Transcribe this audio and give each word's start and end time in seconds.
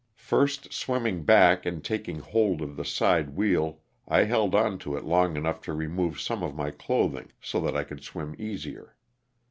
First 0.17 0.73
swimming 0.73 1.25
back 1.25 1.63
and 1.63 1.83
taking 1.85 2.21
hold 2.21 2.63
of 2.63 2.75
the 2.75 2.83
side 2.83 3.35
wheel 3.35 3.81
I 4.07 4.23
held 4.23 4.55
on 4.55 4.79
to 4.79 4.97
it 4.97 5.03
long 5.05 5.37
enough 5.37 5.61
to 5.65 5.73
remove 5.73 6.19
some 6.19 6.41
of 6.41 6.55
my 6.55 6.71
clothing 6.71 7.31
so 7.39 7.59
that 7.59 7.75
I 7.77 7.83
could 7.83 8.03
swim 8.03 8.33
easier. 8.39 8.95